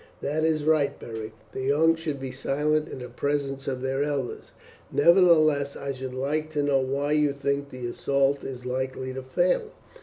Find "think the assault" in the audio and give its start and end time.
7.33-8.43